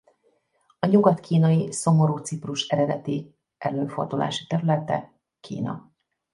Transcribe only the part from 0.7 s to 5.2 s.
A nyugat-kínai szomorú ciprus eredeti előfordulási területe